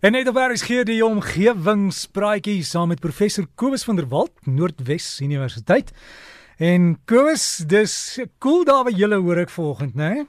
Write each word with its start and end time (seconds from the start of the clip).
En 0.00 0.12
net 0.12 0.28
op 0.28 0.36
Aries 0.36 0.62
gee 0.62 0.82
die 0.84 1.00
omgewingspraatjie 1.04 2.60
saam 2.68 2.90
met 2.92 3.00
professor 3.00 3.46
Kobus 3.56 3.84
van 3.84 3.96
der 3.96 4.04
Walt, 4.10 4.34
Noordwes 4.44 5.20
Universiteit. 5.24 5.92
En 6.60 6.98
Kobus, 7.08 7.64
dis 7.64 7.94
cool 8.38 8.66
daar 8.68 8.84
by 8.84 8.92
julle 8.92 9.16
hoor 9.24 9.40
ek 9.40 9.54
vanoggend, 9.54 9.94
né? 9.96 10.10
Nee? 10.12 10.26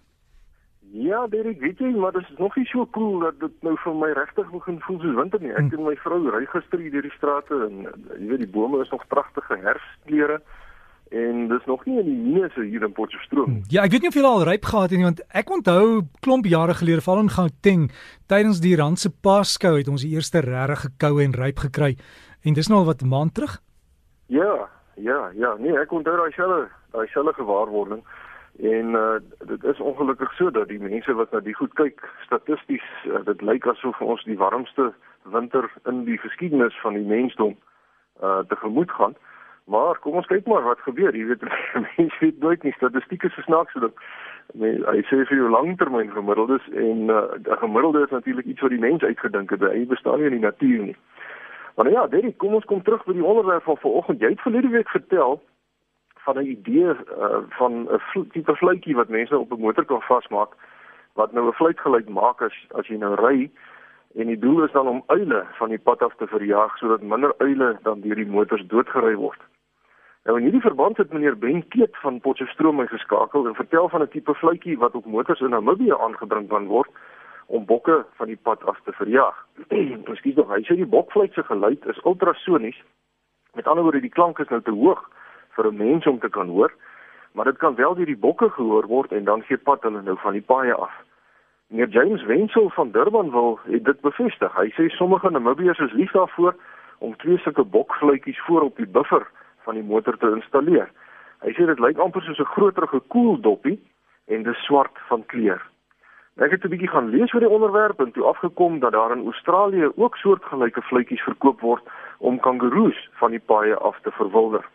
Ja, 1.10 1.26
Derek, 1.28 1.60
weet 1.60 1.84
jy, 1.84 1.90
maar 2.00 2.16
dit 2.16 2.24
is 2.24 2.38
nog 2.40 2.56
nie 2.56 2.66
so 2.72 2.88
cool 2.96 3.20
dat 3.20 3.40
dit 3.44 3.68
nou 3.68 3.76
vir 3.84 4.00
my 4.00 4.14
regtig 4.16 4.48
begin 4.56 4.80
voel 4.86 5.02
soos 5.04 5.20
winter 5.20 5.44
nie. 5.44 5.52
Ek 5.52 5.68
hm. 5.68 5.82
en 5.82 5.90
my 5.90 5.98
vrou 6.00 6.22
ry 6.32 6.46
gister 6.54 6.80
hier 6.80 6.96
deur 6.96 7.10
die 7.10 7.16
strate 7.18 7.60
en 7.68 7.84
jy 8.16 8.32
weet 8.32 8.46
die 8.46 8.54
bome 8.56 8.80
is 8.86 8.96
nog 8.96 9.04
pragtige 9.12 9.60
herfskleure 9.68 10.40
en 11.12 11.48
dis 11.48 11.66
nog 11.66 11.86
nie 11.86 12.00
in 12.00 12.06
die 12.06 12.16
minuse 12.16 12.64
hier 12.64 12.84
in 12.84 12.94
Potchefstroom. 12.94 13.62
Ja, 13.72 13.84
ek 13.84 13.92
weet 13.92 14.02
nie 14.02 14.12
of 14.12 14.18
jy 14.18 14.24
al 14.28 14.46
ryp 14.48 14.66
gehad 14.66 14.90
het 14.90 15.00
nie 15.00 15.08
want 15.08 15.22
ek 15.30 15.52
onthou 15.52 16.04
klomp 16.26 16.46
jare 16.46 16.76
gelede 16.78 17.04
val 17.06 17.22
in 17.24 17.34
Gauteng 17.34 17.90
tydens 18.28 18.62
die 18.64 18.76
Randse 18.76 19.12
Paskou 19.12 19.78
het 19.78 19.88
ons 19.88 20.04
die 20.04 20.14
eerste 20.16 20.44
regte 20.46 20.88
gekoue 20.88 21.24
en 21.24 21.36
ryp 21.38 21.60
gekry 21.68 21.96
en 22.44 22.58
dis 22.58 22.70
nou 22.70 22.80
al 22.82 22.90
wat 22.92 23.02
'n 23.04 23.12
maand 23.12 23.34
terug. 23.34 23.62
Ja, 24.28 24.70
ja, 24.96 25.32
ja, 25.36 25.56
nee, 25.60 25.78
ek 25.78 25.92
onthou 25.92 26.18
daai 26.18 26.32
selle, 26.32 26.68
daai 26.92 27.08
selle 27.08 27.34
gewaarwording. 27.34 28.04
En 28.58 28.88
uh, 28.98 29.20
dit 29.46 29.64
is 29.64 29.80
ongelukkig 29.80 30.34
so 30.34 30.50
dat 30.52 30.68
die 30.68 30.80
mense 30.80 31.14
wat 31.14 31.32
na 31.32 31.40
die 31.40 31.54
goed 31.54 31.74
kyk, 31.74 32.02
statisties, 32.26 32.86
uh, 33.06 33.22
dit 33.26 33.42
lyk 33.42 33.66
asof 33.66 34.02
ons 34.02 34.24
die 34.24 34.38
warmste 34.38 34.94
winter 35.24 35.70
in 35.86 36.06
die 36.06 36.18
geskiedenis 36.18 36.74
van 36.82 36.94
die 36.94 37.06
mensdom 37.06 37.58
uh 38.24 38.40
tegemoet 38.50 38.92
gaan. 38.92 39.14
Maar 39.68 40.00
kom 40.00 40.16
ons 40.16 40.30
kyk 40.32 40.46
maar 40.48 40.64
wat 40.64 40.80
gebeur. 40.80 41.16
Jy 41.16 41.26
weet 41.28 41.44
mense 41.98 42.20
weet 42.20 42.40
nooit 42.40 42.64
nie 42.64 42.74
statistieke 42.78 43.30
se 43.30 43.42
snaakse 43.42 43.80
ding. 43.84 43.96
Nee, 44.54 44.80
hy 44.88 45.02
sê 45.10 45.26
vir 45.28 45.42
jou 45.42 45.50
langtermyn 45.52 46.14
gemiddeldes 46.16 46.64
en 46.72 47.12
uh, 47.12 47.36
'n 47.36 47.60
gemiddelde 47.64 48.06
is 48.06 48.16
natuurlik 48.16 48.46
iets 48.46 48.64
wat 48.64 48.72
die 48.72 48.86
mens 48.86 49.04
uitgedink 49.04 49.50
het. 49.50 49.62
Hy 49.62 49.84
bestaan 49.88 50.20
nie 50.20 50.32
in 50.32 50.38
die 50.40 50.48
natuur 50.48 50.84
nie. 50.84 50.98
Maar 51.76 51.92
ja, 51.92 52.08
Derek, 52.08 52.38
kom 52.38 52.54
ons 52.54 52.66
kom 52.66 52.82
terug 52.84 53.04
by 53.06 53.14
die 53.14 53.26
onderwerp 53.26 53.64
van 53.64 53.78
vanoggend. 53.78 54.20
Jy 54.20 54.30
het 54.30 54.42
verlede 54.42 54.72
week 54.72 54.90
vertel 54.90 55.42
van 56.16 56.38
'n 56.38 56.48
idee 56.56 56.88
uh, 56.88 57.44
van 57.60 57.74
'n 57.92 58.28
tipe 58.32 58.56
fluitjie 58.56 58.96
wat 58.96 59.10
mense 59.10 59.38
op 59.38 59.52
'n 59.52 59.62
motor 59.62 59.86
kan 59.86 60.02
vasmaak 60.02 60.56
wat 61.14 61.32
nou 61.32 61.48
'n 61.48 61.60
fluitgeluid 61.60 62.10
maak 62.10 62.42
as 62.42 62.56
as 62.80 62.88
jy 62.88 62.98
nou 62.98 63.14
ry 63.16 63.52
en 64.16 64.28
die 64.28 64.40
doel 64.40 64.64
is 64.64 64.72
dan 64.72 64.88
om 64.88 65.04
uile 65.08 65.46
van 65.60 65.70
die 65.70 65.84
pad 65.88 66.02
af 66.02 66.16
te 66.16 66.28
verjaag 66.28 66.78
sodat 66.78 67.02
minder 67.02 67.34
uile 67.38 67.78
dan 67.84 68.02
deur 68.02 68.16
die 68.16 68.34
motors 68.38 68.66
doodgery 68.68 69.16
word. 69.16 69.42
Nou 70.28 70.36
in 70.38 70.44
hierdie 70.44 70.62
verband 70.62 70.98
het 70.98 71.14
meneer 71.16 71.38
Ben 71.40 71.62
Keet 71.68 71.98
van 72.04 72.20
Potchefstroom 72.20 72.76
my 72.76 72.86
geskakel 72.92 73.46
en 73.48 73.54
vertel 73.56 73.90
van 73.90 74.02
'n 74.02 74.08
tipe 74.08 74.34
fluitjie 74.36 74.78
wat 74.78 74.96
op 74.96 75.06
motors 75.06 75.40
in 75.40 75.50
Namibië 75.50 75.94
aangebring 75.94 76.48
kan 76.48 76.66
word 76.66 76.90
om 77.46 77.66
bokke 77.66 78.06
van 78.16 78.28
die 78.28 78.40
pad 78.42 78.66
af 78.66 78.80
te 78.84 78.92
verjaag. 78.92 79.46
Presies 80.08 80.36
nog, 80.36 80.50
hy 80.50 80.62
sê 80.64 80.76
die 80.76 80.86
bokfluit 80.86 81.34
se 81.34 81.44
geluid 81.44 81.86
is 81.86 82.04
ultrasonies. 82.04 82.84
Met 83.54 83.68
ander 83.68 83.84
woorde, 83.84 84.02
die 84.02 84.10
klank 84.10 84.40
is 84.40 84.48
nou 84.48 84.62
te 84.62 84.72
hoog 84.72 85.10
vir 85.56 85.72
'n 85.72 85.78
mens 85.78 86.08
om 86.08 86.20
te 86.20 86.30
kan 86.30 86.48
hoor, 86.48 86.74
maar 87.32 87.46
dit 87.46 87.58
kan 87.58 87.76
wel 87.76 87.96
deur 87.96 88.06
die 88.06 88.24
bokke 88.28 88.50
gehoor 88.50 88.88
word 88.88 89.12
en 89.12 89.24
dan 89.24 89.44
gee 89.44 89.58
pad 89.58 89.84
hulle 89.84 90.02
nou 90.02 90.18
van 90.18 90.34
die 90.34 90.48
paaie 90.52 90.74
af. 90.74 90.92
Meneer 91.68 91.88
James 91.88 92.24
Wenzel 92.24 92.70
van 92.70 92.92
Durban 92.92 93.32
wil 93.32 93.60
dit 93.66 94.02
bevestig. 94.02 94.56
Hy 94.56 94.70
sê 94.76 94.90
sommige 94.90 95.30
Namibiërs 95.30 95.80
is 95.80 95.94
lief 95.94 96.12
daarvoor 96.12 96.56
om 96.98 97.16
twee 97.16 97.38
sulke 97.38 97.64
bokfluitjies 97.64 98.40
voor 98.40 98.62
op 98.62 98.76
die 98.76 98.88
buffer 98.88 99.28
van 99.68 99.76
die 99.76 99.84
motor 99.84 100.18
te 100.18 100.32
installeer. 100.32 100.88
Hy 101.44 101.52
sê 101.54 101.68
dit 101.70 101.84
lyk 101.84 102.00
amper 102.00 102.24
soos 102.24 102.40
'n 102.40 102.54
groter 102.56 102.88
gekoeldoppie 102.88 103.78
en 104.28 104.44
dis 104.44 104.64
swart 104.66 104.96
van 105.10 105.26
kleur. 105.26 105.62
Ek 106.38 106.52
het 106.52 106.64
'n 106.64 106.70
bietjie 106.70 106.94
gaan 106.94 107.10
lees 107.10 107.34
oor 107.34 107.46
die 107.46 107.56
onderwerp 107.58 108.00
en 108.00 108.12
toe 108.12 108.24
afgekom 108.24 108.80
dat 108.80 108.92
daar 108.92 109.12
in 109.12 109.26
Australië 109.26 109.92
ook 109.96 110.16
soortgelyke 110.16 110.82
fluitjies 110.82 111.28
verkoop 111.30 111.62
word 111.62 111.84
om 112.20 112.40
kangaroes 112.40 113.10
van 113.20 113.32
die 113.32 113.46
paaie 113.52 113.76
af 113.76 114.00
te 114.02 114.12
verwilder 114.12 114.66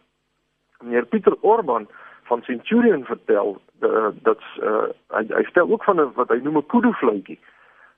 meneer 0.82 1.06
Pieter 1.06 1.36
Orban 1.40 1.88
van 2.22 2.42
Centurion 2.42 3.04
vertel 3.04 3.60
uh, 3.80 4.06
dat 4.22 4.40
uh, 4.62 4.90
hy, 5.08 5.24
hy 5.28 5.42
stel 5.48 5.70
ook 5.70 5.84
van 5.84 6.00
'n 6.00 6.12
wat 6.14 6.28
hy 6.28 6.38
noem 6.42 6.56
'n 6.56 6.66
kudu 6.66 6.92
fluitjie. 6.92 7.38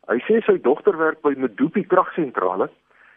Hy 0.06 0.19
sê 0.28 0.41
sy 0.44 0.60
dogter 0.60 0.97
werk 0.97 1.21
by 1.21 1.34
Medupi 1.37 1.87
kragsentrale 1.87 2.71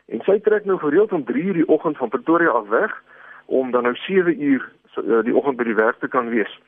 en 0.05 0.21
sy 0.21 0.39
trek 0.39 0.65
nou 0.65 0.77
gereeld 0.77 1.11
om 1.11 1.23
3:00 1.23 1.53
die 1.53 1.67
oggend 1.67 1.97
van 1.97 2.09
Pretoria 2.09 2.49
af 2.49 2.67
weg 2.67 3.03
om 3.47 3.71
dan 3.71 3.83
nou 3.83 3.95
7:00 3.95 4.63
uh, 4.97 5.23
die 5.23 5.35
oggend 5.35 5.57
by 5.57 5.63
die 5.63 5.75
werk 5.75 5.99
te 5.99 6.07
kan 6.07 6.29
wees. 6.29 6.59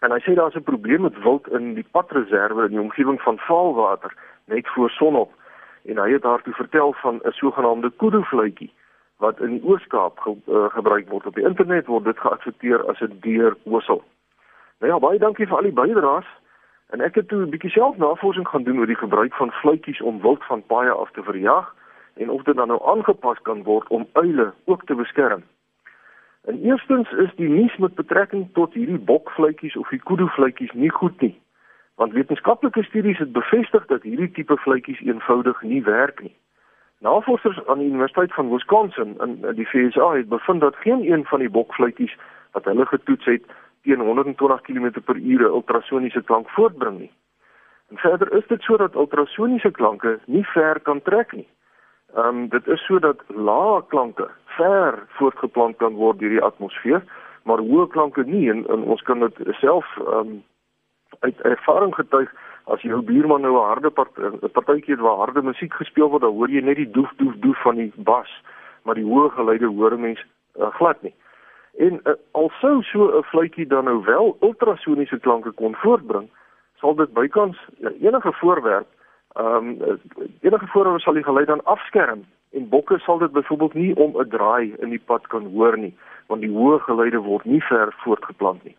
En 0.00 0.10
hy 0.10 0.20
sê 0.24 0.34
daar's 0.34 0.56
'n 0.56 0.62
probleem 0.62 1.02
met 1.02 1.22
wild 1.22 1.48
in 1.48 1.74
die 1.74 1.86
padreserve 1.90 2.64
in 2.64 2.74
die 2.76 2.80
omgewing 2.80 3.20
van 3.20 3.38
Vaalwater 3.38 4.14
net 4.44 4.68
voor 4.68 4.90
sonop 4.90 5.32
en 5.84 5.98
hy 5.98 6.12
het 6.12 6.22
daartoe 6.22 6.54
vertel 6.54 6.92
van 6.92 7.20
'n 7.24 7.32
sogenaamde 7.32 7.90
kudu 7.96 8.22
fluitjie 8.22 8.72
wat 9.16 9.40
in 9.40 9.50
die 9.50 9.64
Oos-Kaap 9.64 10.18
ge, 10.18 10.36
uh, 10.48 10.64
gebruik 10.68 11.08
word 11.08 11.26
op 11.26 11.34
die 11.34 11.44
internet 11.44 11.86
word 11.86 12.04
dit 12.04 12.18
geadverteer 12.18 12.88
as 12.88 13.00
'n 13.00 13.18
deurwissel. 13.20 14.02
Nou 14.78 14.92
ja, 14.92 14.98
baie 14.98 15.18
dankie 15.18 15.46
vir 15.46 15.56
al 15.56 15.62
die 15.62 15.72
bydraes. 15.72 16.26
En 16.90 17.00
ek 17.00 17.14
het 17.14 17.28
toe 17.28 17.42
'n 17.42 17.50
bietjie 17.50 17.70
self 17.70 17.96
navorsing 17.96 18.48
gaan 18.48 18.62
doen 18.62 18.78
oor 18.78 18.86
die 18.86 19.04
gebruik 19.04 19.34
van 19.34 19.52
fluitjies 19.52 20.00
om 20.00 20.20
wild 20.20 20.44
van 20.44 20.66
paaie 20.66 20.90
af 20.90 21.10
te 21.10 21.22
verjaag 21.22 21.74
en 22.14 22.30
of 22.30 22.42
dit 22.42 22.56
dan 22.56 22.68
nou 22.68 22.80
aangepas 22.84 23.38
kan 23.42 23.62
word 23.62 23.88
om 23.88 24.08
uile 24.12 24.52
ook 24.64 24.84
te 24.84 24.94
beskerm. 24.94 25.42
En 26.48 26.62
eerstens 26.62 27.12
is 27.12 27.34
die 27.36 27.48
nuus 27.48 27.76
met 27.76 27.94
betrekking 27.94 28.48
tot 28.52 28.74
hierdie 28.74 28.98
bokfluitjies 28.98 29.76
of 29.76 29.88
die 29.88 30.00
kudu 30.00 30.28
fluitjies 30.28 30.72
nie 30.72 30.90
goed 30.90 31.20
nie. 31.20 31.34
Want 31.94 32.12
wetenskaplike 32.12 32.82
studies 32.82 33.18
het 33.18 33.32
bevestig 33.32 33.86
dat 33.86 34.02
hierdie 34.02 34.30
tipe 34.30 34.56
fluitjies 34.56 35.00
eenvoudig 35.00 35.62
nie 35.62 35.82
werk 35.82 36.22
nie. 36.22 36.36
Navorsers 37.00 37.66
aan 37.66 37.78
die 37.78 37.88
Universiteit 37.88 38.34
van 38.34 38.50
Wisconsin 38.50 39.16
in 39.20 39.54
die 39.54 39.68
VSA 39.68 40.12
het 40.12 40.28
bevind 40.28 40.60
dat 40.60 40.76
geen 40.76 41.12
een 41.12 41.24
van 41.24 41.38
die 41.38 41.50
bokfluitjies 41.50 42.16
wat 42.52 42.64
hulle 42.64 42.86
getoets 42.86 43.24
het 43.24 43.44
teen 43.82 44.00
120 44.00 44.60
km/h 44.60 45.40
ultrasoniese 45.40 46.22
klank 46.22 46.48
voortbring 46.48 46.98
nie. 46.98 47.12
En 47.88 47.96
verder 47.96 48.32
is 48.32 48.46
dit 48.46 48.62
sodat 48.62 48.94
ultrasoniese 48.94 49.70
klanke 49.70 50.18
nie 50.26 50.44
ver 50.44 50.80
kan 50.80 51.02
trek 51.02 51.32
nie. 51.32 51.48
Ehm 52.14 52.26
um, 52.26 52.48
dit 52.48 52.66
is 52.66 52.84
sodat 52.86 53.22
lae 53.28 53.82
klanke 53.88 54.28
ver 54.44 55.06
voortgeplant 55.08 55.76
kan 55.76 55.94
word 55.94 56.18
deur 56.18 56.32
die 56.32 56.42
atmosfeer, 56.42 57.02
maar 57.42 57.62
hoë 57.62 57.86
klanke 57.92 58.24
nie 58.26 58.48
en, 58.50 58.64
en 58.66 58.82
ons 58.82 59.02
kan 59.02 59.20
dit 59.26 59.42
self 59.60 59.86
ehm 59.98 60.14
um, 60.14 60.42
uit 61.20 61.40
ervaring 61.40 61.94
getuig 61.94 62.30
as 62.64 62.82
jou 62.82 63.00
buurman 63.02 63.40
nou 63.40 63.54
'n 63.54 63.68
harde 63.68 63.90
part, 63.90 64.14
partytjie 64.52 64.94
het 64.94 65.02
waar 65.04 65.16
harde 65.16 65.42
musiek 65.42 65.74
gespeel 65.74 66.08
word, 66.08 66.22
dan 66.22 66.34
hoor 66.34 66.50
jy 66.50 66.60
net 66.60 66.76
die 66.76 66.90
doef 66.90 67.12
doef 67.16 67.34
doef 67.36 67.62
van 67.62 67.76
die 67.76 67.92
bas, 67.96 68.30
maar 68.82 68.94
die 68.94 69.04
hoë 69.04 69.30
geluide 69.30 69.66
hoor 69.66 69.98
mense 69.98 70.24
uh, 70.58 70.70
glad 70.78 71.02
nie. 71.02 71.14
En 71.78 72.00
uh, 72.04 72.14
alsou 72.32 72.82
so 72.82 73.18
'n 73.18 73.22
fluitjie 73.22 73.66
dan 73.66 73.84
nou 73.84 74.04
wel 74.04 74.36
ultrasoniese 74.40 75.18
klanke 75.18 75.50
kon 75.50 75.74
voortbring, 75.74 76.28
sal 76.78 76.94
dit 76.94 77.12
bykans 77.12 77.58
ja, 77.78 77.90
enige 78.00 78.32
voorwerp, 78.32 78.86
ehm 79.36 79.68
um, 79.80 79.98
enige 80.40 80.66
voorwerp 80.66 81.00
sal 81.00 81.14
die 81.14 81.24
geluid 81.24 81.46
dan 81.46 81.64
afskerm 81.64 82.24
en 82.50 82.68
bokke 82.68 82.98
sal 82.98 83.18
dit 83.18 83.32
byvoorbeeld 83.32 83.74
nie 83.74 83.96
om 83.96 84.16
'n 84.16 84.28
draai 84.28 84.74
in 84.78 84.88
die 84.88 85.02
pad 85.06 85.26
kan 85.26 85.46
hoor 85.54 85.78
nie, 85.78 85.94
want 86.26 86.40
die 86.40 86.50
hoë 86.50 86.78
geluide 86.78 87.18
word 87.18 87.44
nie 87.44 87.62
ver 87.62 87.94
voortgeplant 87.96 88.64
nie. 88.64 88.76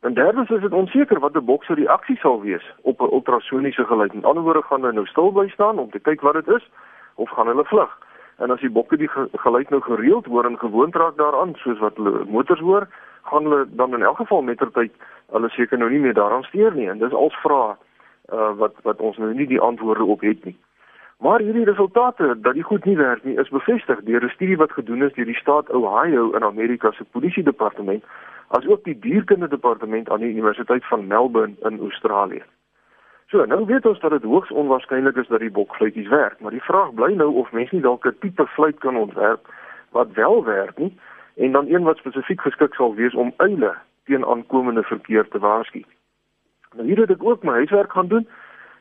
En 0.00 0.14
derdens 0.14 0.50
is 0.50 0.60
dit 0.60 0.72
onseker 0.72 1.18
wat 1.20 1.34
'n 1.34 1.44
bok 1.44 1.64
se 1.64 1.74
reaksie 1.74 2.16
sal 2.16 2.40
wees 2.40 2.74
op 2.82 3.00
'n 3.00 3.12
ultrasoniese 3.12 3.84
geluid. 3.84 4.14
Met 4.14 4.24
ander 4.24 4.42
woorde 4.42 4.62
gaan 4.62 4.80
hulle 4.80 4.92
nou 4.92 5.06
stil 5.06 5.30
bly 5.30 5.48
staan 5.48 5.78
om 5.78 5.90
te 5.90 5.98
kyk 5.98 6.20
wat 6.20 6.34
dit 6.34 6.48
is 6.48 6.70
of 7.14 7.30
gaan 7.30 7.46
hulle 7.46 7.64
vlug. 7.64 7.98
En 8.36 8.50
as 8.50 8.60
die 8.60 8.70
bokke 8.70 8.96
die 8.96 9.10
geluid 9.32 9.70
nou 9.70 9.82
gereeld 9.82 10.26
hoor 10.26 10.44
en 10.44 10.58
gewoond 10.58 10.94
raak 10.94 11.16
daaraan 11.16 11.54
soos 11.54 11.78
wat 11.78 11.96
hulle 11.96 12.24
motors 12.24 12.60
hoor, 12.60 12.86
gaan 13.22 13.42
hulle 13.42 13.66
dan 13.70 13.94
in 13.94 14.02
elk 14.02 14.16
geval 14.16 14.42
mettertyd 14.42 14.92
hulle 15.30 15.48
seker 15.48 15.78
nou 15.78 15.90
nie 15.90 15.98
meer 15.98 16.14
daaraan 16.14 16.42
steur 16.42 16.74
nie. 16.74 16.88
En 16.88 16.98
dis 16.98 17.12
als 17.12 17.34
vrae 17.34 17.74
uh, 18.32 18.52
wat 18.56 18.74
wat 18.82 19.00
ons 19.00 19.16
nou 19.16 19.34
nie 19.34 19.46
die 19.46 19.60
antwoorde 19.60 20.04
op 20.04 20.20
het 20.20 20.44
nie. 20.44 20.56
Maar 21.18 21.40
hierdie 21.40 21.64
resultate 21.64 22.36
dat 22.40 22.54
die 22.54 22.62
goed 22.62 22.84
nie 22.84 22.96
werk 22.96 23.24
nie, 23.24 23.38
is 23.38 23.48
bevestig 23.48 24.00
deur 24.06 24.24
'n 24.24 24.28
studie 24.28 24.56
wat 24.56 24.72
gedoen 24.72 25.02
is 25.02 25.12
deur 25.12 25.24
die 25.24 25.42
staat 25.42 25.70
Ohio 25.70 26.30
in 26.30 26.44
Amerika 26.44 26.90
se 26.92 27.04
polisie 27.04 27.42
departement 27.42 28.04
asook 28.48 28.84
die 28.84 28.98
dierkunde 28.98 29.48
departement 29.48 30.10
aan 30.10 30.20
die 30.20 30.30
Universiteit 30.30 30.84
van 30.86 31.06
Melbourne 31.06 31.54
in 31.62 31.80
Australië. 31.80 32.42
So, 33.26 33.44
nou 33.44 33.66
weet 33.66 33.86
ons 33.86 34.00
dat 34.00 34.10
dit 34.10 34.22
hoogs 34.22 34.50
onwaarskynlik 34.50 35.16
is 35.16 35.26
dat 35.28 35.40
die 35.40 35.50
bokfluitjies 35.50 36.08
werk, 36.08 36.40
maar 36.40 36.50
die 36.50 36.64
vraag 36.64 36.94
bly 36.94 37.12
nou 37.14 37.34
of 37.34 37.52
mense 37.52 37.74
nie 37.74 37.82
dalk 37.82 38.06
'n 38.06 38.16
tipe 38.20 38.46
fluit 38.46 38.78
kan 38.78 38.96
ontwerp 38.96 39.48
wat 39.90 40.12
wel 40.12 40.44
werk 40.44 40.78
nie 40.78 40.96
en 41.36 41.52
dan 41.52 41.68
een 41.68 41.82
wat 41.82 41.96
spesifiek 41.96 42.40
geskik 42.40 42.74
sal 42.74 42.94
wees 42.94 43.14
om 43.14 43.32
uile 43.36 43.74
teen 44.04 44.24
aankomende 44.24 44.82
verkeer 44.82 45.28
te 45.28 45.38
waarsku. 45.38 45.82
Nou 46.76 46.86
hier 46.86 47.00
het 47.00 47.10
ek 47.10 47.24
ook 47.24 47.42
my 47.42 47.52
huiswerk 47.52 47.92
gaan 47.92 48.08
doen 48.08 48.28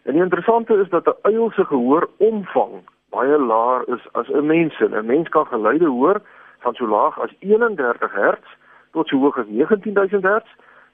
en 0.03 0.13
die 0.13 0.23
interessante 0.23 0.73
is 0.73 0.89
dat 0.89 1.07
'n 1.07 1.19
uil 1.21 1.51
se 1.51 1.65
gehoor 1.65 2.09
omvang 2.17 2.83
baie 3.09 3.37
laer 3.37 3.87
is 3.87 4.07
as 4.11 4.27
'n 4.29 4.45
mens 4.45 4.75
se. 4.75 4.85
'n 4.85 5.05
Mens 5.05 5.29
kan 5.29 5.47
geluide 5.47 5.87
hoor 5.87 6.21
van 6.59 6.73
so 6.73 6.87
laag 6.87 7.19
as 7.19 7.33
31 7.39 8.11
Hz 8.11 8.45
tot 8.91 9.07
so 9.07 9.17
hoog 9.17 9.37
as 9.37 9.47
19000 9.47 10.23
Hz 10.23 10.47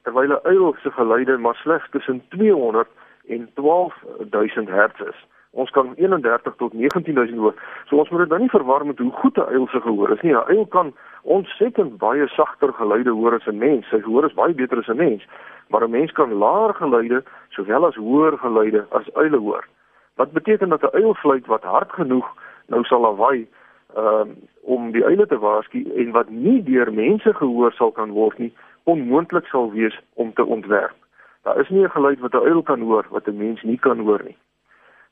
terwyl 0.04 0.32
'n 0.32 0.44
uil 0.44 0.76
se 0.82 0.92
geluide 0.92 1.38
maar 1.38 1.56
slegs 1.56 1.90
tussen 1.90 2.24
200 2.30 2.88
en 3.28 3.50
12000 3.54 4.70
Hz 4.70 5.00
is 5.00 5.28
Ons 5.54 5.70
kan 5.70 5.94
31 5.96 6.56
tot 6.58 6.74
19000 6.74 7.38
hoor. 7.38 7.54
So 7.86 7.98
ons 8.02 8.10
moet 8.10 8.24
dit 8.24 8.32
nou 8.34 8.40
nie 8.42 8.50
verwar 8.50 8.86
met 8.86 8.98
hoe 8.98 9.12
goed 9.22 9.38
'n 9.38 9.54
uil 9.54 9.68
se 9.68 9.82
gehoor 9.82 10.12
is 10.12 10.22
nie. 10.22 10.34
'n 10.34 10.50
Uil 10.50 10.66
kan 10.66 10.94
ontsettend 11.22 11.98
baie 11.98 12.28
sagter 12.28 12.74
geluide 12.74 13.10
hoor 13.10 13.34
as 13.34 13.48
'n 13.48 13.58
mens. 13.58 13.88
Sy 13.90 14.00
gehoor 14.02 14.26
is 14.26 14.34
baie 14.34 14.54
beter 14.54 14.78
as 14.78 14.88
'n 14.88 14.98
mens, 14.98 15.24
maar 15.70 15.84
'n 15.84 15.92
mens 15.92 16.12
kan 16.12 16.34
laer 16.34 16.74
geluide 16.74 17.24
sowel 17.50 17.86
as 17.86 17.96
hoër 17.96 18.38
geluide 18.38 18.86
as 18.90 19.14
uile 19.14 19.38
hoor. 19.38 19.68
Wat 20.16 20.32
beteken 20.32 20.70
dat 20.70 20.82
'n 20.82 20.96
uil 20.98 21.14
fluit 21.14 21.46
wat 21.46 21.64
hard 21.64 21.92
genoeg 21.92 22.28
nou 22.68 22.84
sal 22.84 23.02
lawaai 23.02 23.48
um, 23.98 24.36
om 24.62 24.92
die 24.92 25.06
uile 25.06 25.28
te 25.28 25.38
waarsku 25.38 25.86
en 25.96 26.12
wat 26.12 26.30
nie 26.30 26.64
deur 26.64 26.94
mense 26.94 27.34
gehoor 27.34 27.72
sal 27.72 27.92
kan 27.92 28.12
word 28.12 28.38
nie, 28.38 28.54
onmoontlik 28.84 29.46
sal 29.46 29.72
wees 29.72 30.00
om 30.14 30.34
te 30.34 30.46
ontwerp. 30.46 30.96
Daar 31.44 31.60
is 31.60 31.70
nie 31.70 31.84
'n 31.84 31.90
geluid 31.90 32.20
wat 32.20 32.34
'n 32.34 32.48
uil 32.48 32.64
kan 32.64 32.82
hoor 32.82 33.06
wat 33.10 33.28
'n 33.28 33.38
mens 33.38 33.62
nie 33.62 33.78
kan 33.78 34.00
hoor 34.00 34.22
nie. 34.24 34.38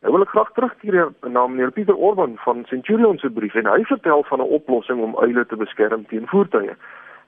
Nou 0.02 0.14
wil 0.14 0.24
ek 0.26 0.32
graag 0.34 0.50
terugkeer 0.58 1.12
na 1.30 1.44
meneer 1.48 1.72
Pieter 1.72 1.96
Orban 1.96 2.32
van 2.42 2.64
Centurion 2.66 3.20
se 3.22 3.30
brief 3.30 3.54
en 3.56 3.68
hy 3.70 3.84
vertel 3.86 4.24
van 4.24 4.40
'n 4.42 4.54
oplossing 4.58 5.02
om 5.02 5.18
uile 5.18 5.46
te 5.46 5.56
beskerm 5.56 6.06
teen 6.06 6.28
voertuie. 6.28 6.74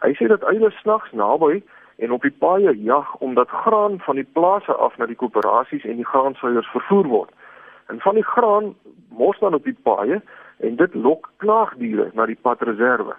Hy 0.01 0.11
sê 0.17 0.27
dat 0.27 0.43
uile 0.43 0.71
snags 0.71 1.11
naby 1.11 1.61
en 1.97 2.11
op 2.11 2.21
die 2.21 2.35
paaie 2.39 2.83
jag 2.83 3.15
omdat 3.15 3.49
graan 3.49 3.99
van 3.99 4.15
die 4.15 4.27
plase 4.33 4.73
af 4.73 4.97
na 4.97 5.05
die 5.05 5.15
koöperasies 5.15 5.85
en 5.85 5.95
die 5.95 6.05
graansuiers 6.05 6.67
vervoer 6.67 7.07
word. 7.07 7.29
En 7.87 7.99
van 7.99 8.15
die 8.15 8.25
graan 8.25 8.75
mos 9.09 9.39
dan 9.39 9.53
op 9.53 9.63
die 9.63 9.77
paaie 9.83 10.21
en 10.57 10.75
dit 10.75 10.93
lok 10.93 11.29
knaagdiere 11.37 12.09
na 12.13 12.25
die 12.25 12.39
padreserwe. 12.41 13.13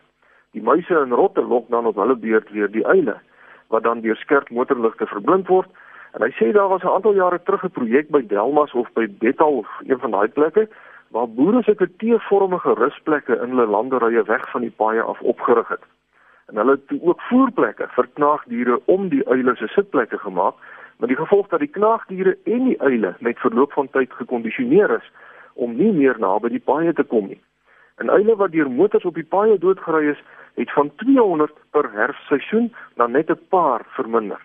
Die 0.51 0.63
muise 0.63 0.99
en 0.99 1.15
rotte 1.15 1.43
lok 1.43 1.69
dan 1.69 1.87
op 1.87 1.97
hulle 1.97 2.17
beurt 2.17 2.51
weer 2.51 2.71
die 2.71 2.87
uile 2.87 3.21
wat 3.69 3.83
dan 3.83 4.01
deur 4.01 4.17
skerp 4.17 4.51
motorligte 4.51 5.07
verblind 5.07 5.47
word. 5.47 5.69
En 6.15 6.23
hy 6.23 6.31
sê 6.39 6.53
daar 6.53 6.69
was 6.69 6.83
'n 6.83 6.95
aantal 6.95 7.15
jare 7.15 7.43
terug 7.43 7.65
'n 7.65 7.77
projek 7.79 8.09
by 8.09 8.27
Delmas 8.27 8.73
of 8.73 8.93
by 8.93 9.07
Bethal 9.19 9.59
of 9.59 9.69
een 9.87 9.99
van 9.99 10.11
daai 10.11 10.29
plekke 10.29 10.69
waar 11.09 11.29
boere 11.29 11.63
sulke 11.63 11.89
T-vormige 11.97 12.75
rusplekke 12.75 13.35
in 13.43 13.49
hulle 13.49 13.67
landerye 13.67 14.23
weg 14.23 14.51
van 14.51 14.61
die 14.61 14.75
paaie 14.77 15.03
af 15.03 15.21
opgerig 15.21 15.69
het. 15.69 15.85
En 16.47 16.57
hulle 16.57 16.71
het 16.71 17.01
ook 17.01 17.21
voerplekke 17.21 17.87
vir 17.89 18.09
knaagdiere 18.15 18.81
om 18.85 19.09
die 19.09 19.29
uile 19.29 19.57
se 19.57 19.67
sitplekke 19.67 20.19
gemaak, 20.19 20.55
met 20.97 21.09
die 21.09 21.17
gevolg 21.17 21.49
dat 21.49 21.59
die 21.59 21.71
knaagdiere 21.71 22.37
en 22.45 22.65
die 22.65 22.81
uile 22.81 23.15
met 23.19 23.39
verloop 23.39 23.73
van 23.73 23.91
tyd 23.91 24.13
gekondisioneer 24.13 24.91
is 24.91 25.13
om 25.55 25.77
nie 25.77 25.93
meer 25.93 26.19
naby 26.19 26.49
die 26.49 26.65
paaie 26.65 26.93
te 26.93 27.03
kom 27.03 27.27
nie. 27.27 27.43
En 27.97 28.11
uile 28.11 28.37
wat 28.37 28.53
deur 28.53 28.71
motors 28.71 29.05
op 29.05 29.15
die 29.15 29.27
paaie 29.37 29.59
doodgery 29.59 30.09
is, 30.09 30.23
het 30.55 30.73
van 30.73 30.91
200 30.97 31.53
per 31.71 31.91
herfseisoen 31.93 32.75
na 32.97 33.07
net 33.07 33.31
'n 33.31 33.41
paar 33.49 33.83
verminder. 33.87 34.41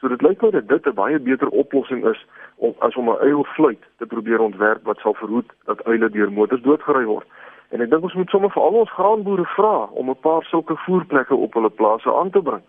So 0.00 0.08
dit 0.08 0.22
lyk 0.22 0.40
my 0.40 0.50
dat 0.50 0.68
dit 0.68 0.86
'n 0.86 0.94
baie 0.94 1.18
beter 1.18 1.48
oplossing 1.48 2.06
is 2.06 2.26
om 2.56 2.74
as 2.78 2.96
om 2.96 3.10
'n 3.10 3.20
uilfluit 3.20 3.82
te 3.98 4.06
probeer 4.06 4.40
ontwerp 4.40 4.84
wat 4.84 4.98
sal 4.98 5.14
verhoed 5.14 5.52
dat 5.64 5.84
uile 5.84 6.10
deur 6.10 6.32
motors 6.32 6.62
doodgery 6.62 7.04
word. 7.04 7.26
En 7.68 7.80
ek 7.80 7.90
dink 7.90 8.02
ons 8.02 8.14
moet 8.14 8.28
sommer 8.28 8.50
vir 8.50 8.62
al 8.62 8.80
ons 8.82 8.90
graanboere 8.90 9.44
vra 9.44 9.88
om 9.92 10.10
'n 10.10 10.20
paar 10.20 10.42
sulke 10.42 10.76
voerplekke 10.76 11.34
op 11.34 11.54
hulle 11.54 11.70
plase 11.70 12.14
aan 12.14 12.30
te 12.30 12.42
bring. 12.42 12.62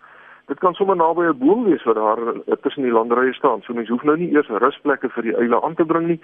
Dit 0.46 0.58
kan 0.58 0.74
sommer 0.74 0.96
naby 0.96 1.22
'n 1.22 1.38
boom 1.38 1.64
wees 1.64 1.82
wat 1.82 1.94
daar 1.94 2.20
tussen 2.60 2.82
die 2.82 2.92
landerye 2.92 3.32
staan. 3.32 3.62
So 3.62 3.72
mense 3.72 3.92
hoef 3.92 4.02
nou 4.02 4.16
nie 4.16 4.32
eers 4.32 4.48
rusplekke 4.48 5.08
vir 5.08 5.22
die 5.22 5.36
uile 5.36 5.62
aan 5.62 5.74
te 5.74 5.84
bring 5.84 6.06
nie, 6.06 6.20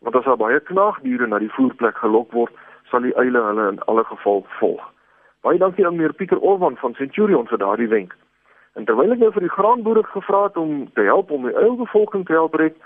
want 0.00 0.16
as 0.16 0.24
daar 0.24 0.36
baie 0.36 0.60
knaagdiere 0.60 1.26
na 1.26 1.38
die 1.38 1.52
voerplek 1.52 1.96
gelok 1.96 2.32
word, 2.32 2.52
sal 2.90 3.00
die 3.00 3.16
uile 3.16 3.42
hulle 3.42 3.68
in 3.68 3.78
alle 3.78 4.04
geval 4.04 4.44
volg. 4.58 4.82
Baie 5.42 5.58
dankie 5.58 5.86
aan 5.86 5.96
meneer 5.96 6.14
Pieter 6.14 6.40
Orwan 6.40 6.76
van 6.76 6.94
Centurion 6.94 7.46
vir 7.46 7.58
daardie 7.58 7.88
wenk. 7.88 8.16
En 8.78 8.86
terwyl 8.86 9.10
ek 9.10 9.18
nou 9.18 9.32
vir 9.34 9.42
die 9.42 9.50
graanboere 9.50 10.04
gevra 10.06 10.44
het 10.46 10.56
om 10.56 10.84
te 10.94 11.02
help 11.02 11.32
om 11.34 11.48
die 11.48 11.56
uilbevolking 11.56 12.26
te 12.28 12.36
help 12.36 12.54
red, 12.60 12.76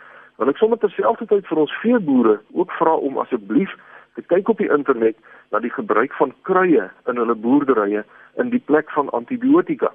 wil 0.41 0.49
ek 0.49 0.56
sommer 0.56 0.79
terselfdertyd 0.81 1.44
vir 1.44 1.59
ons 1.61 1.75
veeboere 1.83 2.39
ook 2.56 2.71
vra 2.79 2.94
om 2.97 3.19
asseblief 3.21 3.75
te 4.17 4.25
kyk 4.33 4.49
op 4.49 4.62
die 4.62 4.71
internet 4.73 5.19
na 5.53 5.61
die 5.61 5.73
gebruik 5.73 6.15
van 6.17 6.33
kruie 6.49 6.87
in 7.12 7.21
hulle 7.21 7.37
boerderye 7.37 8.05
in 8.41 8.53
die 8.55 8.62
plek 8.71 8.89
van 8.97 9.12
antibiotika. 9.19 9.91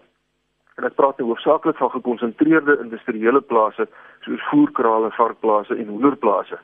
En 0.78 0.86
ek 0.86 0.94
praat 1.00 1.18
nou 1.18 1.32
hoofsaaklik 1.32 1.80
van 1.82 1.90
gekonsentreerde 1.96 2.78
industriële 2.84 3.42
plase 3.42 3.88
soos 4.26 4.44
voerkrale, 4.52 5.10
varkplase 5.18 5.74
en 5.74 5.90
hoenderplase. 5.90 6.60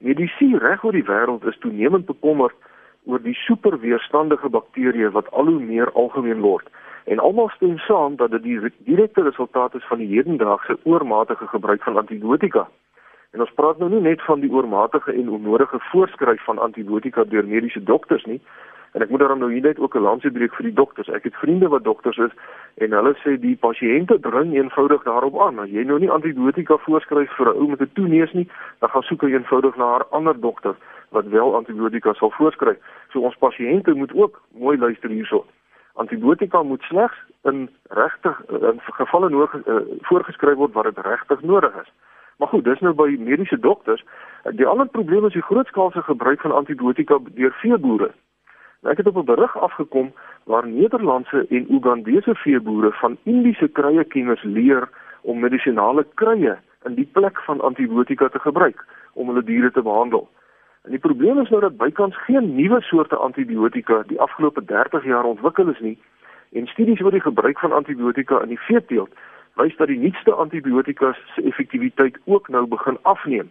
Medisy 0.00 0.54
reg 0.62 0.84
oor 0.84 0.96
die 0.96 1.04
wêreld 1.04 1.44
is 1.52 1.60
toenemend 1.60 2.08
bekommerd 2.08 2.56
oor 3.04 3.20
die 3.20 3.36
superweerstandige 3.44 4.48
bakterieë 4.48 5.12
wat 5.12 5.28
al 5.36 5.52
hoe 5.52 5.60
meer 5.60 5.92
algemeen 5.92 6.40
word. 6.40 6.64
En 7.04 7.18
almal 7.18 7.48
stem 7.48 7.78
saam 7.78 8.16
dat 8.16 8.30
dit 8.30 8.42
die 8.42 8.72
direkte 8.78 9.22
resultaat 9.22 9.74
is 9.74 9.86
van 9.86 9.98
die 9.98 10.08
hedendaagse 10.16 10.78
oormatige 10.82 11.46
gebruik 11.46 11.82
van 11.82 11.96
antibiotika. 11.96 12.68
En 13.30 13.40
ons 13.40 13.52
praat 13.54 13.78
nou 13.78 13.90
nie 13.90 14.00
net 14.00 14.22
van 14.22 14.40
die 14.40 14.50
oormatige 14.50 15.12
en 15.12 15.30
onnodige 15.30 15.78
voorskryf 15.90 16.44
van 16.44 16.58
antibiotika 16.58 17.24
deur 17.24 17.46
mediese 17.46 17.82
dokters 17.82 18.24
nie. 18.24 18.40
En 18.94 19.02
ek 19.02 19.10
moet 19.10 19.20
daarom 19.20 19.38
nou 19.38 19.52
hier 19.52 19.62
net 19.62 19.78
ook 19.78 19.96
'n 19.96 20.06
lansie 20.06 20.30
breek 20.30 20.54
vir 20.54 20.64
die 20.64 20.74
dokters. 20.74 21.08
Ek 21.08 21.24
het 21.24 21.34
vriende 21.34 21.68
wat 21.68 21.84
dokters 21.84 22.16
is 22.16 22.30
en 22.74 22.92
hulle 22.92 23.14
sê 23.24 23.40
die 23.40 23.56
pasiënte 23.56 24.20
dring 24.20 24.54
eenvoudig 24.54 25.02
daarop 25.02 25.40
aan. 25.40 25.58
As 25.58 25.68
jy 25.68 25.82
nou 25.84 25.98
nie 25.98 26.10
antibiotika 26.10 26.76
voorskryf 26.76 27.30
vir 27.36 27.48
'n 27.48 27.58
ou 27.58 27.68
met 27.68 27.80
'n 27.80 27.90
toeneus 27.92 28.32
nie, 28.32 28.48
dan 28.78 28.88
gaan 28.88 29.02
soek 29.02 29.22
hy 29.22 29.32
eenvoudig 29.32 29.76
na 29.76 29.96
'n 29.96 30.10
ander 30.10 30.40
dokter 30.40 30.74
wat 31.10 31.26
wel 31.26 31.56
antibiotika 31.56 32.12
sal 32.12 32.30
voorskryf. 32.30 32.76
So 33.10 33.20
ons 33.20 33.36
pasiënte 33.36 33.94
moet 33.94 34.14
ook 34.14 34.40
mooi 34.58 34.78
luister 34.78 35.10
hierso. 35.10 35.44
Antibiotika 35.94 36.62
moet 36.62 36.82
slegs 36.82 37.16
in 37.42 37.68
regtig 37.88 38.40
in 38.48 38.80
gevalle 38.98 39.28
nodig 39.28 39.54
uh, 39.54 39.76
voorgeskryf 40.08 40.56
word 40.56 40.72
waar 40.72 40.90
dit 40.90 40.98
regtig 41.06 41.42
nodig 41.42 41.74
is. 41.82 41.92
Maar 42.38 42.48
goed, 42.48 42.64
dis 42.64 42.80
nou 42.80 42.94
by 42.94 43.14
mediese 43.18 43.58
dokters. 43.58 44.04
Die 44.58 44.66
ander 44.66 44.86
probleem 44.86 45.26
is 45.26 45.32
die 45.32 45.42
grootskaalse 45.42 46.02
gebruik 46.02 46.40
van 46.40 46.54
antibiotika 46.54 47.18
deur 47.38 47.54
veeboere. 47.60 48.10
Ek 48.82 48.96
het 48.96 49.06
op 49.06 49.16
'n 49.16 49.24
berig 49.24 49.58
afgekom 49.58 50.12
waar 50.44 50.66
Nederlandse 50.66 51.46
en 51.48 51.66
Ugandese 51.70 52.34
veeboere 52.34 52.92
van 52.92 53.16
Indiese 53.22 53.68
kruiekenners 53.68 54.42
leer 54.42 54.88
om 55.20 55.40
medisinale 55.40 56.06
kruie 56.14 56.56
in 56.84 56.94
die 56.94 57.08
plek 57.12 57.40
van 57.40 57.60
antibiotika 57.60 58.28
te 58.28 58.38
gebruik 58.38 58.84
om 59.12 59.28
hulle 59.28 59.44
diere 59.44 59.70
te 59.70 59.82
behandel. 59.82 60.28
En 60.84 60.90
die 60.90 60.98
probleem 60.98 61.40
is 61.40 61.48
nou 61.48 61.60
dat 61.60 61.76
bykans 61.76 62.16
geen 62.24 62.54
nuwe 62.54 62.80
soorte 62.80 63.16
antibiotika 63.16 64.02
die 64.06 64.20
afgelope 64.20 64.64
30 64.64 65.04
jaar 65.04 65.24
ontwikkel 65.24 65.68
is 65.68 65.80
nie 65.80 65.98
en 66.52 66.66
studies 66.66 67.00
oor 67.00 67.10
die 67.10 67.24
gebruik 67.24 67.58
van 67.58 67.72
antibiotika 67.72 68.40
in 68.42 68.52
die 68.52 68.60
veeteelt 68.60 69.10
wys 69.54 69.76
dat 69.76 69.88
die 69.88 69.98
nuutste 69.98 70.32
antibiotika 70.32 71.12
se 71.34 71.42
effektiwiteit 71.42 72.18
ook 72.24 72.48
nou 72.48 72.66
begin 72.66 72.98
afneem. 73.02 73.50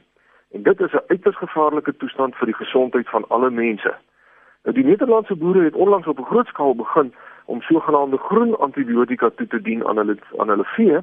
En 0.51 0.63
dit 0.63 0.80
is 0.80 0.91
'n 0.91 1.06
uiters 1.07 1.38
gevaarlike 1.38 1.95
toestand 1.97 2.35
vir 2.35 2.45
die 2.45 2.56
gesondheid 2.56 3.09
van 3.09 3.25
alle 3.27 3.50
mense. 3.50 3.95
Nou 4.63 4.75
die 4.75 4.86
Nederlandse 4.86 5.36
boere 5.36 5.63
het 5.63 5.75
onlangs 5.75 6.08
op 6.08 6.19
'n 6.19 6.31
groot 6.31 6.48
skaal 6.48 6.75
begin 6.75 7.13
om 7.46 7.62
sogenaamde 7.62 8.17
groen 8.17 8.58
antibiotika 8.60 9.29
toe 9.29 9.48
te 9.48 9.62
dien 9.62 9.88
aan 9.88 9.98
hulle 9.98 10.17
aan 10.38 10.50
hulle 10.50 10.65
vee 10.65 11.00